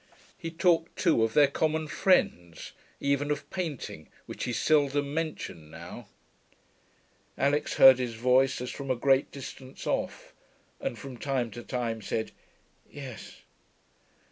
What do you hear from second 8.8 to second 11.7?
a great distance off, and from time to